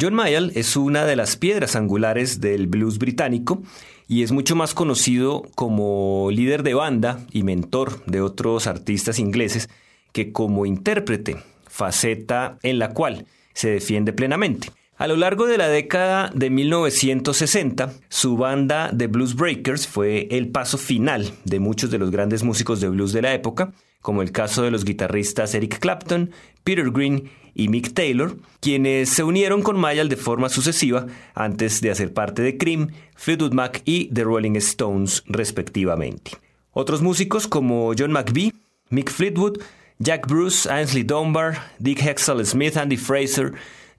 [0.00, 3.62] John Mayall es una de las piedras angulares del blues británico
[4.08, 9.68] y es mucho más conocido como líder de banda y mentor de otros artistas ingleses
[10.12, 11.36] que como intérprete,
[11.68, 14.70] faceta en la cual se defiende plenamente.
[14.96, 20.48] A lo largo de la década de 1960, su banda The Blues Breakers fue el
[20.48, 24.32] paso final de muchos de los grandes músicos de blues de la época, como el
[24.32, 26.30] caso de los guitarristas Eric Clapton,
[26.64, 31.90] Peter Green y Mick Taylor, quienes se unieron con Mayall de forma sucesiva antes de
[31.90, 36.32] hacer parte de Cream, Fleetwood Mac y The Rolling Stones respectivamente.
[36.72, 38.52] Otros músicos como John McVie,
[38.90, 39.58] Mick Fleetwood,
[39.98, 43.52] Jack Bruce, Ainsley Dunbar, Dick Hexel Smith, Andy Fraser,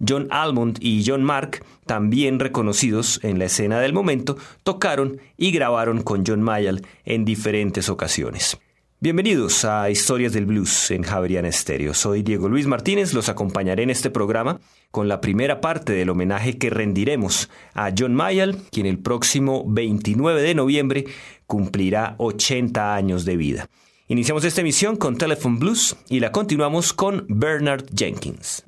[0.07, 6.01] John Almond y John Mark, también reconocidos en la escena del momento, tocaron y grabaron
[6.01, 8.57] con John Mayall en diferentes ocasiones.
[9.03, 11.95] Bienvenidos a Historias del Blues en Javerian Estéreo.
[11.95, 14.59] Soy Diego Luis Martínez, los acompañaré en este programa
[14.91, 20.43] con la primera parte del homenaje que rendiremos a John Mayall, quien el próximo 29
[20.43, 21.05] de noviembre
[21.47, 23.69] cumplirá 80 años de vida.
[24.07, 28.63] Iniciamos esta emisión con Telephone Blues y la continuamos con Bernard Jenkins.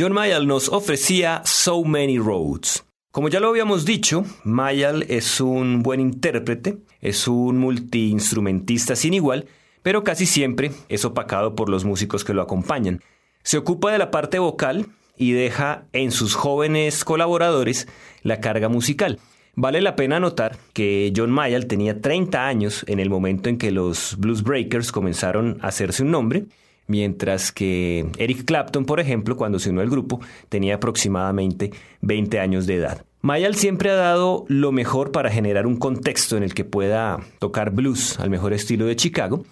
[0.00, 2.86] John Mayall nos ofrecía So Many Roads.
[3.10, 9.44] Como ya lo habíamos dicho, Mayall es un buen intérprete, es un multiinstrumentista sin igual,
[9.82, 13.02] pero casi siempre es opacado por los músicos que lo acompañan.
[13.42, 14.86] Se ocupa de la parte vocal
[15.18, 17.86] y deja en sus jóvenes colaboradores
[18.22, 19.18] la carga musical.
[19.54, 23.70] Vale la pena notar que John Mayall tenía 30 años en el momento en que
[23.70, 26.46] los Blues Breakers comenzaron a hacerse un nombre,
[26.90, 31.70] mientras que Eric Clapton, por ejemplo, cuando se unió al grupo, tenía aproximadamente
[32.00, 33.04] 20 años de edad.
[33.22, 37.70] Mayall siempre ha dado lo mejor para generar un contexto en el que pueda tocar
[37.70, 39.44] blues al mejor estilo de Chicago,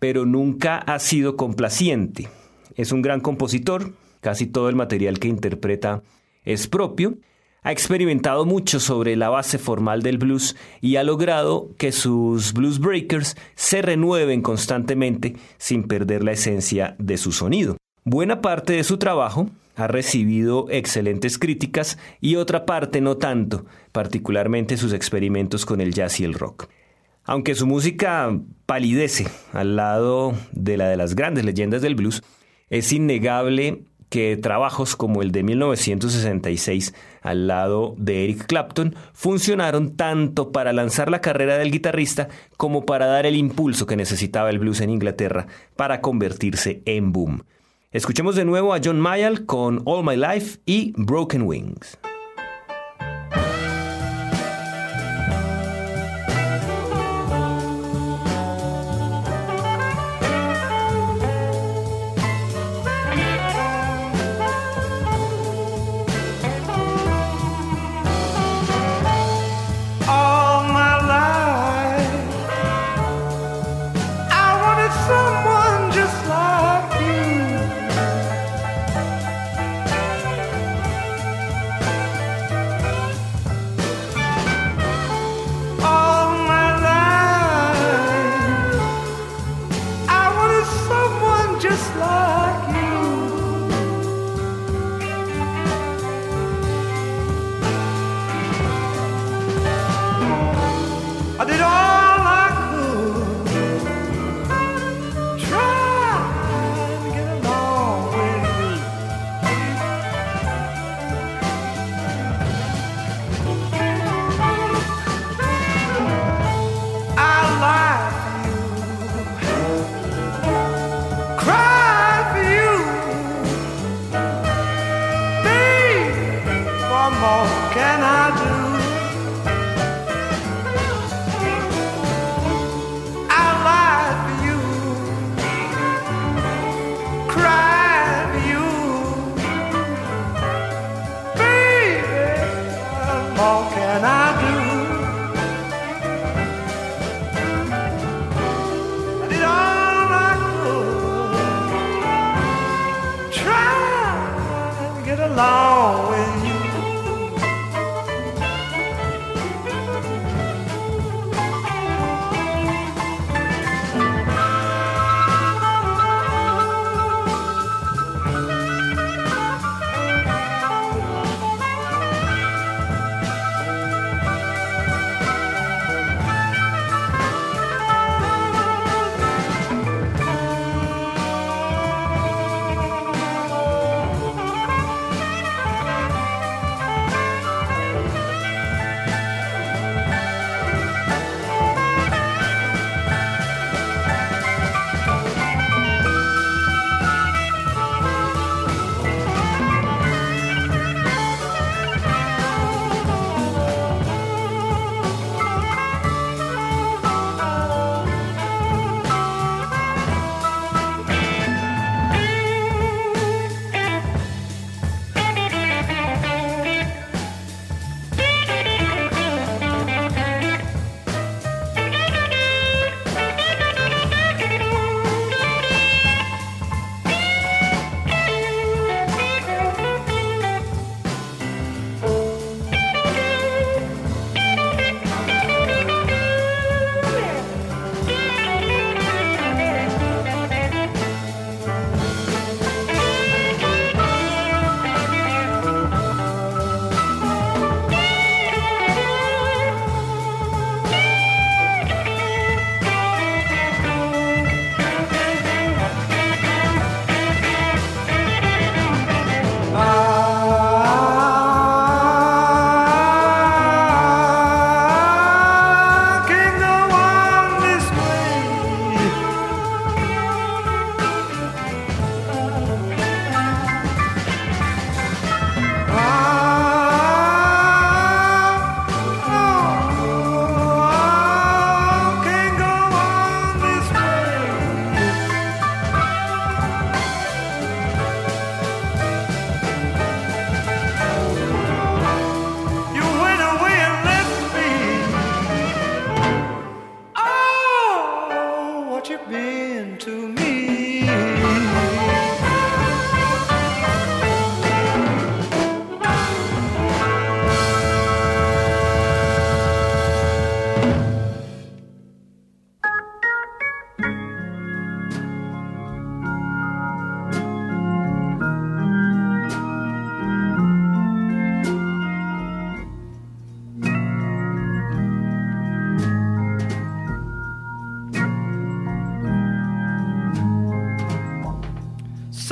[0.00, 2.28] pero nunca ha sido complaciente.
[2.74, 6.02] Es un gran compositor, casi todo el material que interpreta
[6.44, 7.14] es propio,
[7.62, 12.80] ha experimentado mucho sobre la base formal del blues y ha logrado que sus blues
[12.80, 17.76] breakers se renueven constantemente sin perder la esencia de su sonido.
[18.04, 24.76] Buena parte de su trabajo ha recibido excelentes críticas y otra parte no tanto, particularmente
[24.76, 26.68] sus experimentos con el jazz y el rock.
[27.24, 32.22] Aunque su música palidece al lado de la de las grandes leyendas del blues,
[32.68, 40.52] es innegable que trabajos como el de 1966 al lado de Eric Clapton funcionaron tanto
[40.52, 42.28] para lanzar la carrera del guitarrista
[42.58, 47.44] como para dar el impulso que necesitaba el blues en Inglaterra para convertirse en boom.
[47.90, 51.98] Escuchemos de nuevo a John Mayall con All My Life y Broken Wings.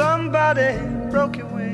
[0.00, 0.78] Somebody
[1.10, 1.69] broke your wings.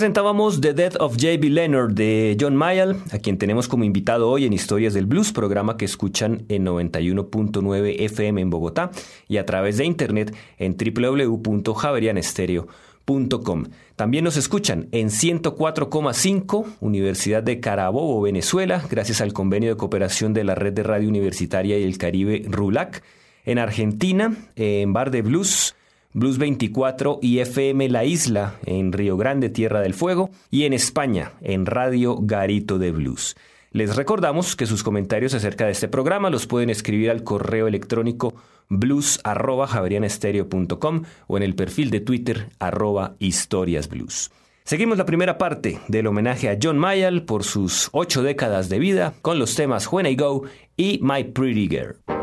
[0.00, 1.50] Presentábamos The Death of J.B.
[1.50, 5.76] Leonard de John Mayall, a quien tenemos como invitado hoy en Historias del Blues, programa
[5.76, 8.92] que escuchan en 91.9 FM en Bogotá
[9.28, 13.64] y a través de internet en www.javerianestereo.com.
[13.94, 20.44] También nos escuchan en 104,5 Universidad de Carabobo, Venezuela, gracias al convenio de cooperación de
[20.44, 23.02] la Red de Radio Universitaria y el Caribe RULAC.
[23.44, 25.74] En Argentina, en Bar de Blues,
[26.12, 31.32] Blues 24 y FM La Isla en Río Grande, Tierra del Fuego, y en España
[31.40, 33.36] en Radio Garito de Blues.
[33.72, 38.34] Les recordamos que sus comentarios acerca de este programa los pueden escribir al correo electrónico
[38.68, 44.32] blues.javerianestereo.com o en el perfil de Twitter arroba historiasblues.
[44.64, 49.14] Seguimos la primera parte del homenaje a John Mayall por sus ocho décadas de vida
[49.22, 50.42] con los temas When I Go
[50.76, 52.19] y My Pretty Girl.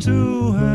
[0.00, 0.69] To her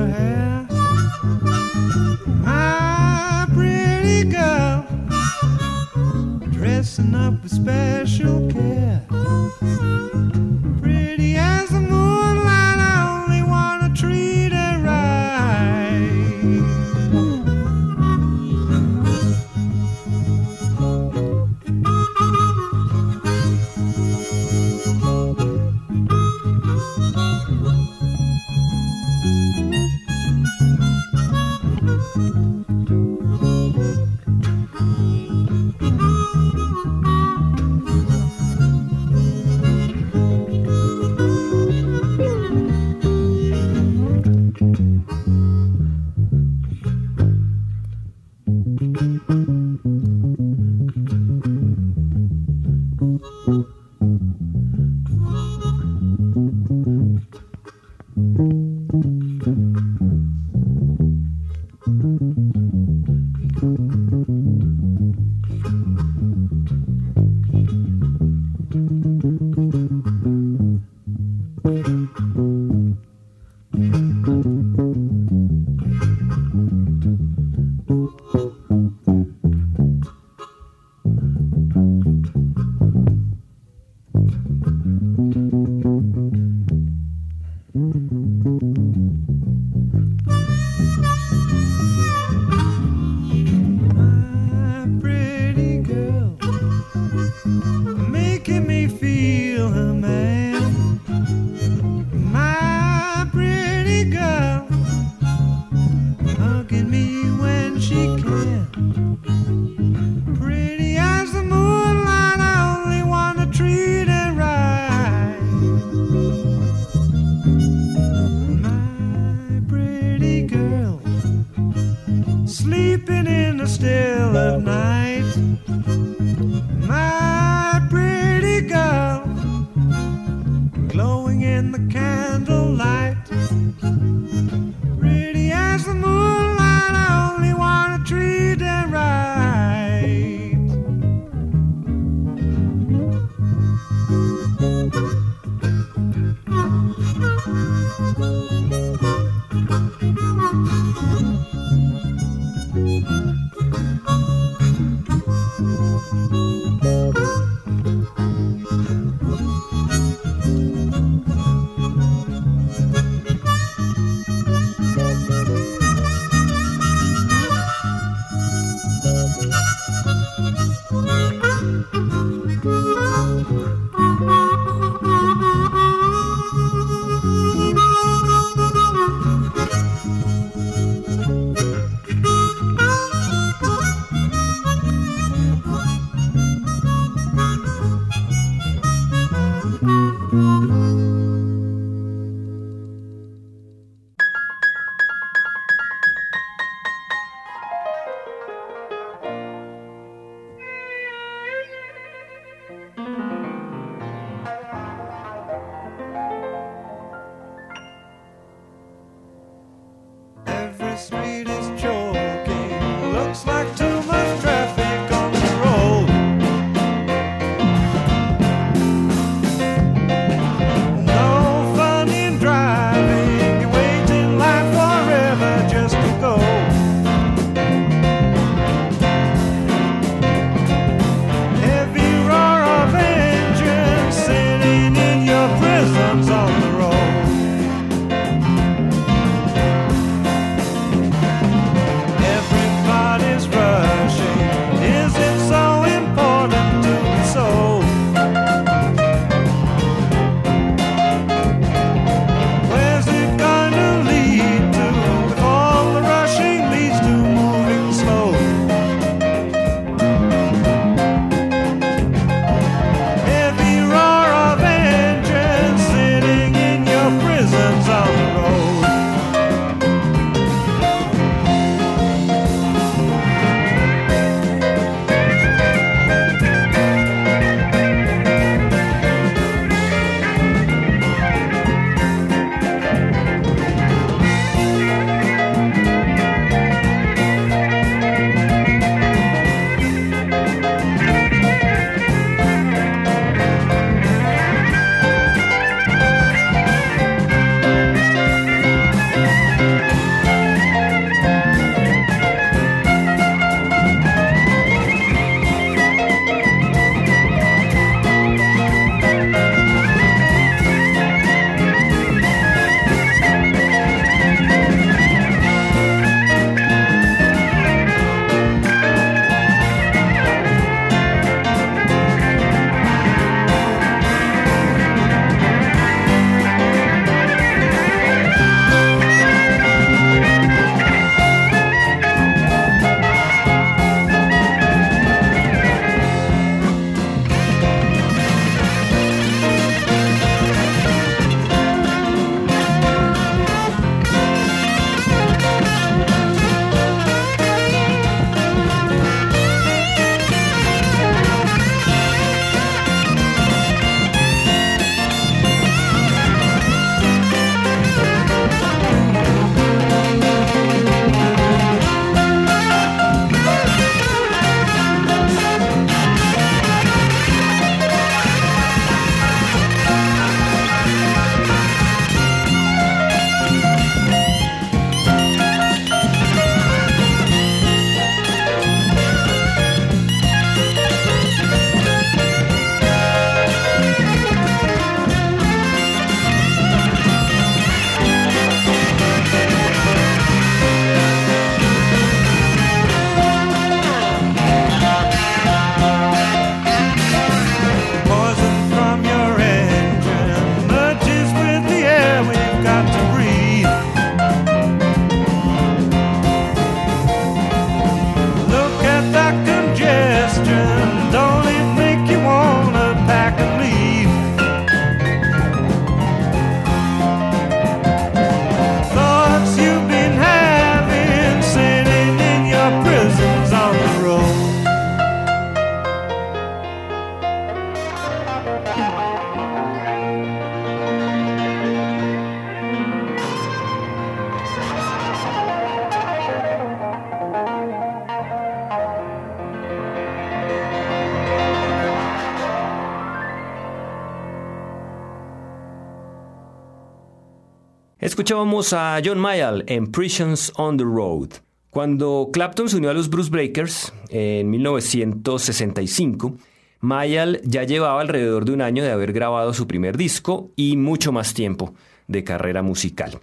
[448.15, 451.31] escuchábamos a John Mayall en Prisons on the Road.
[451.69, 456.37] Cuando Clapton se unió a los Bruce Breakers en 1965,
[456.79, 461.11] Mayall ya llevaba alrededor de un año de haber grabado su primer disco y mucho
[461.11, 461.73] más tiempo
[462.07, 463.19] de carrera musical.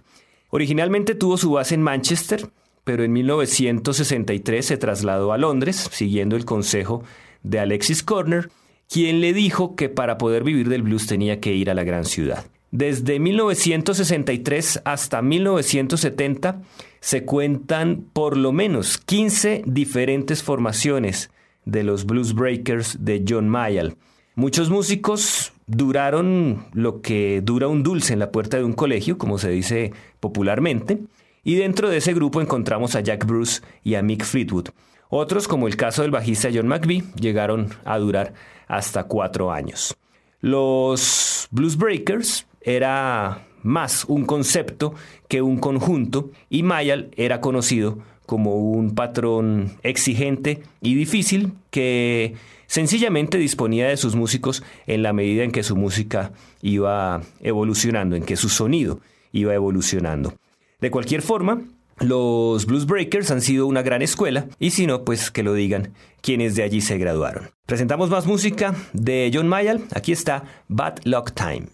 [0.51, 2.51] Originalmente tuvo su base en Manchester,
[2.83, 7.03] pero en 1963 se trasladó a Londres, siguiendo el consejo
[7.41, 8.51] de Alexis Corner,
[8.87, 12.05] quien le dijo que para poder vivir del blues tenía que ir a la gran
[12.05, 12.45] ciudad.
[12.73, 16.63] Desde 1963 hasta 1970
[17.01, 21.29] se cuentan por lo menos 15 diferentes formaciones
[21.65, 23.95] de los Blues Breakers de John Mayall.
[24.33, 29.37] Muchos músicos duraron lo que dura un dulce en la puerta de un colegio, como
[29.37, 30.97] se dice popularmente,
[31.43, 34.69] y dentro de ese grupo encontramos a Jack Bruce y a Mick Fleetwood.
[35.09, 38.33] Otros, como el caso del bajista John McVie, llegaron a durar
[38.67, 39.95] hasta cuatro años.
[40.41, 44.93] Los Blues Breakers era más un concepto
[45.27, 52.35] que un conjunto y Mayall era conocido como un patrón exigente y difícil que
[52.67, 58.23] sencillamente disponía de sus músicos en la medida en que su música iba evolucionando, en
[58.23, 58.99] que su sonido
[59.31, 60.33] iba evolucionando.
[60.79, 61.61] De cualquier forma,
[61.99, 65.93] los Blues Breakers han sido una gran escuela y si no, pues que lo digan
[66.21, 67.51] quienes de allí se graduaron.
[67.65, 69.83] Presentamos más música de John Mayall.
[69.93, 71.67] Aquí está Bad Luck Time.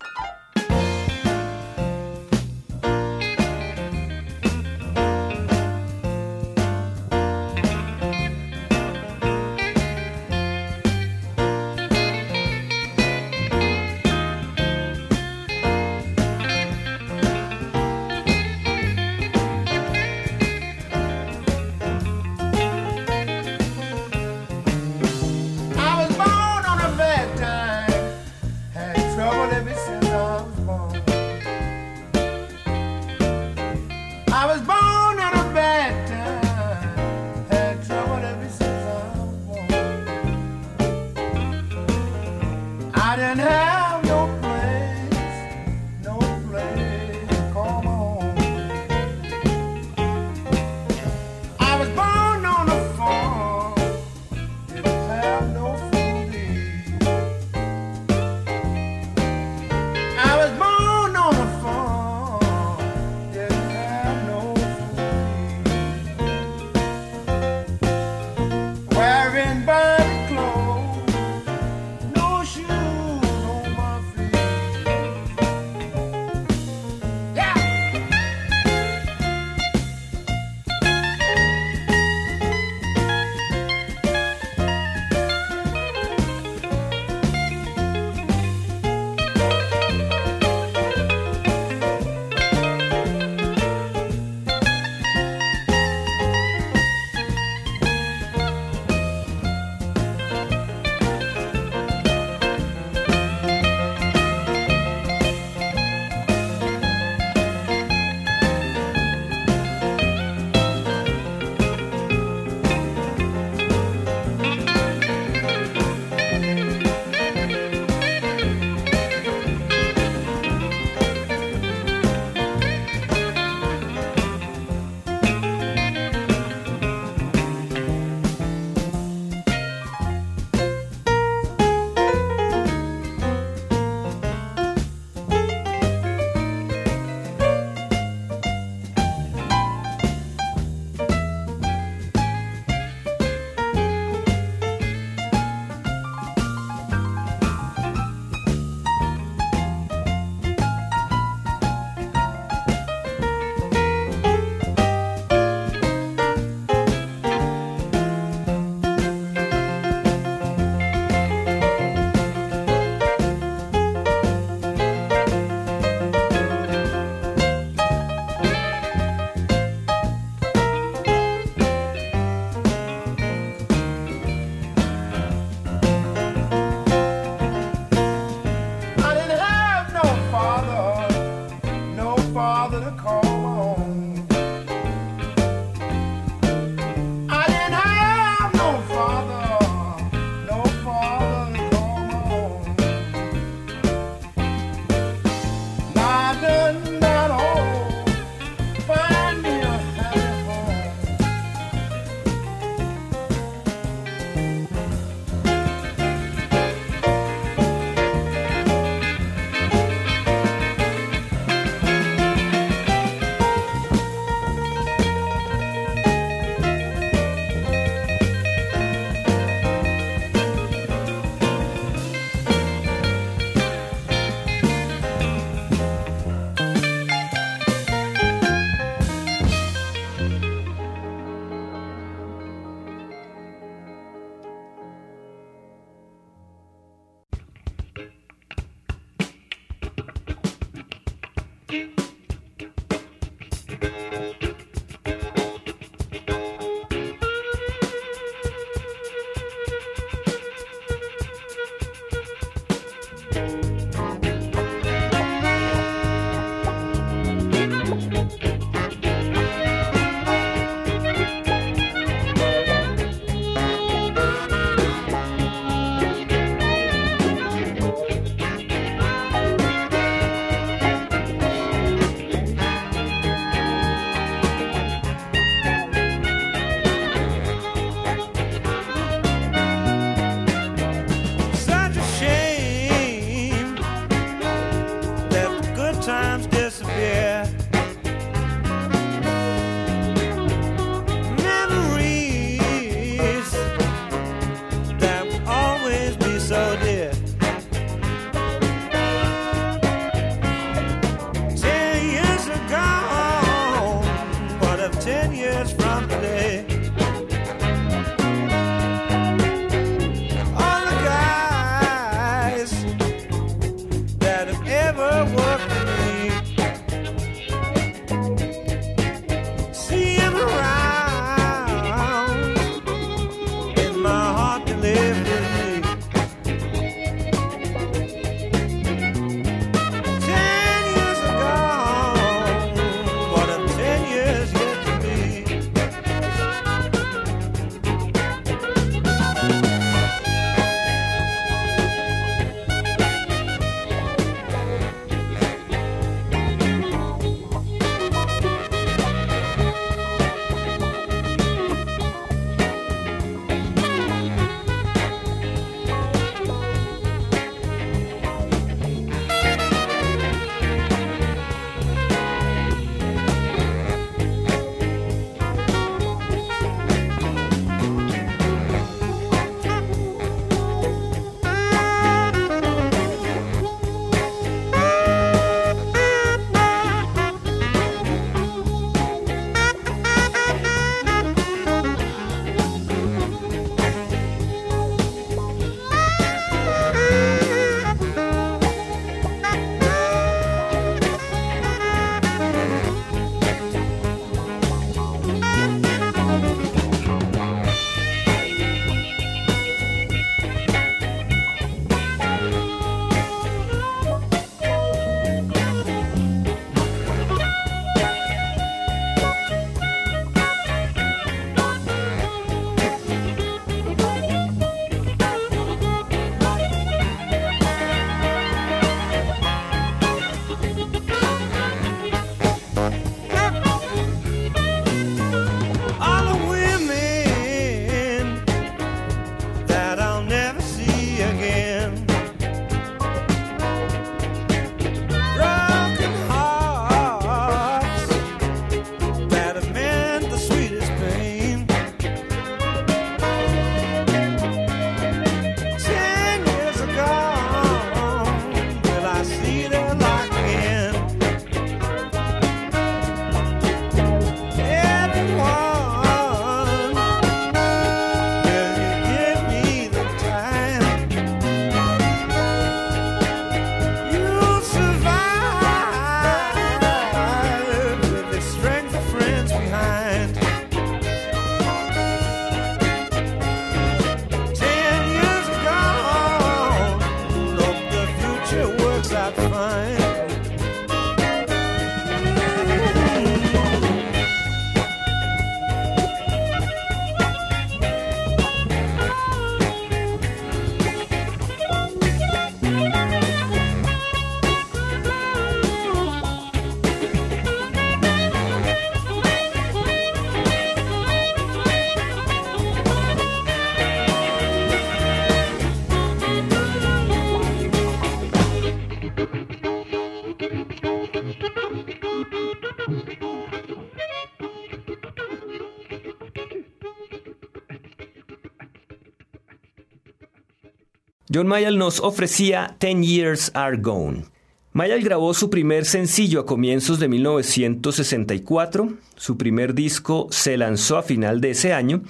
[521.39, 524.25] John Mayall nos ofrecía Ten Years Are Gone.
[524.73, 531.01] Mayall grabó su primer sencillo a comienzos de 1964, su primer disco se lanzó a
[531.01, 532.01] final de ese año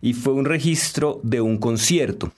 [0.00, 2.32] y fue un registro de un concierto.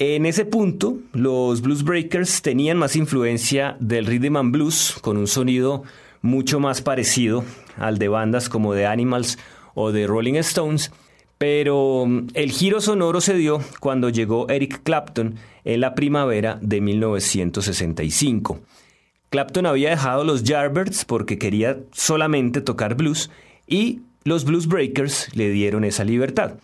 [0.00, 5.28] En ese punto, los Blues Breakers tenían más influencia del rhythm and blues, con un
[5.28, 5.84] sonido
[6.20, 7.44] mucho más parecido
[7.76, 9.38] al de bandas como The Animals
[9.76, 10.90] o The Rolling Stones,
[11.38, 16.80] pero mm, el giro sonoro se dio cuando llegó Eric Clapton en la primavera de
[16.80, 18.60] 1965.
[19.28, 23.30] Clapton había dejado los Yardbirds porque quería solamente tocar blues
[23.66, 26.54] y los Blues Breakers le dieron esa libertad.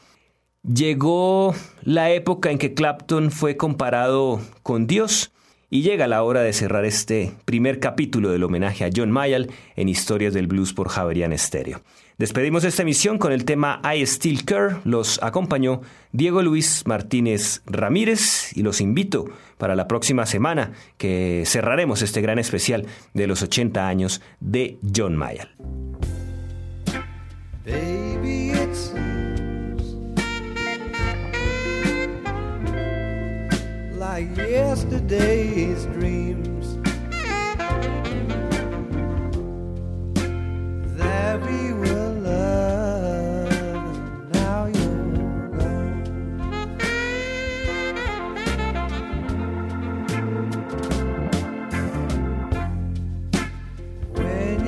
[0.62, 5.32] Llegó la época en que Clapton fue comparado con Dios
[5.68, 9.88] y llega la hora de cerrar este primer capítulo del homenaje a John Mayall en
[9.88, 11.82] Historias del Blues por Javerian Stereo.
[12.23, 14.77] Despedimos esta emisión con el tema I Still Care.
[14.85, 15.81] Los acompañó
[16.12, 19.25] Diego Luis Martínez Ramírez y los invito
[19.59, 25.16] para la próxima semana que cerraremos este gran especial de los 80 años de John
[25.16, 25.51] Mayall.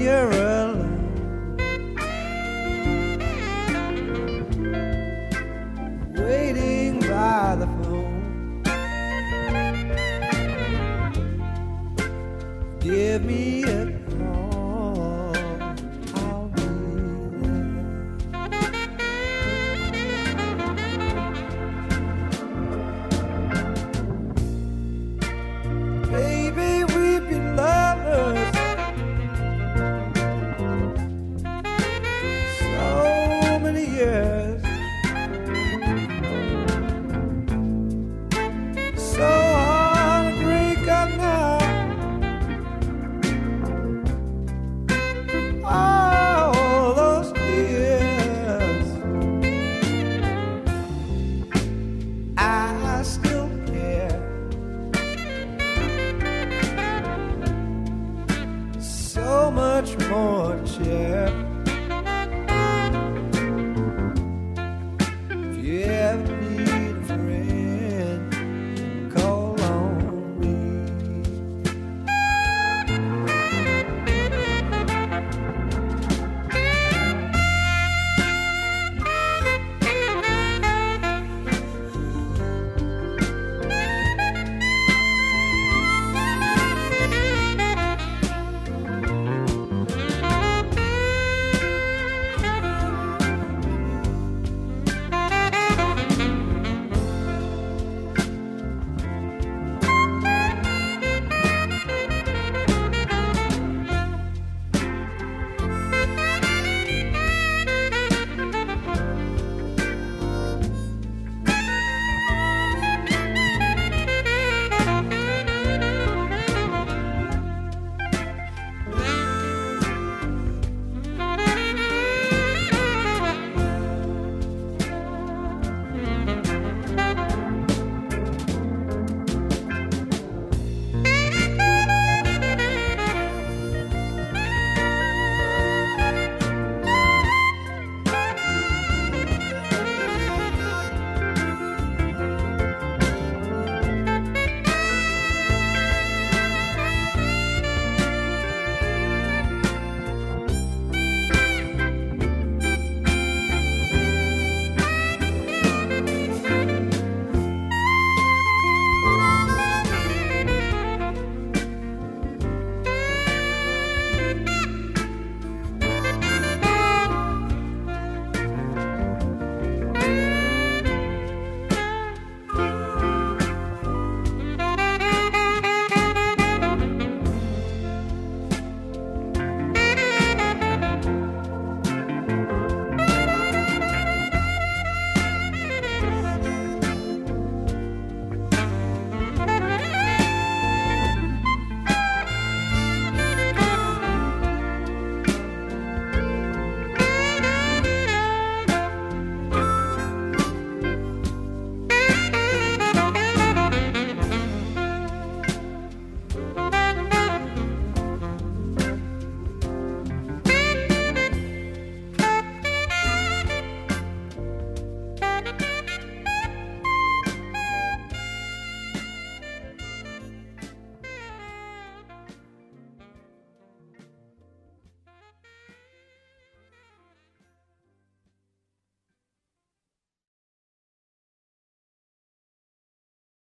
[0.04, 0.90] you're alone.
[6.12, 8.62] Waiting by the phone.
[12.80, 13.93] Give me a